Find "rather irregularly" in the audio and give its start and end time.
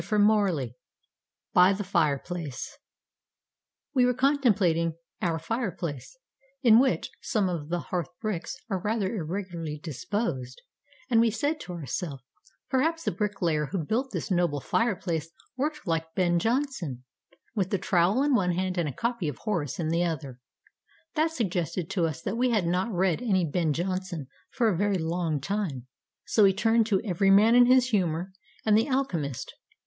8.79-9.77